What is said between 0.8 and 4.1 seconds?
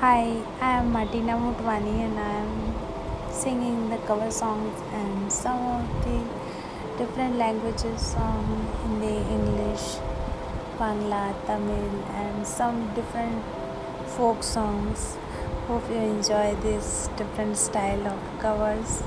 Martina Mutwani and I am singing the